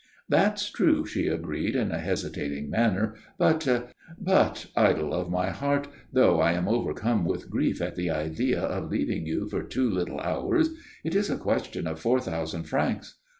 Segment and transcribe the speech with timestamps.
[0.27, 3.13] "That's true," she agreed, in a hesitating manner.
[3.37, 8.63] "But" "But, idol of my heart, though I am overcome with grief at the idea
[8.63, 10.69] of leaving you for two little hours,
[11.03, 13.19] it is a question of four thousand francs.